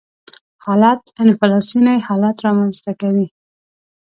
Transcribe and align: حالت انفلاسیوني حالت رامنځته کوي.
حالت 0.65 1.01
انفلاسیوني 1.23 1.97
حالت 2.07 2.37
رامنځته 2.45 2.91
کوي. 3.01 3.27